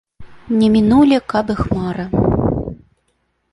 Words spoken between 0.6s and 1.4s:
Не мінулі,